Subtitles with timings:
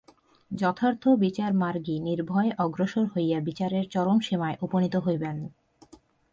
[0.51, 5.37] যথার্থ বিচারমার্গী নির্ভয়ে অগ্রসর হইয়া বিচারের চরম সীমায় উপনীত হইবেন।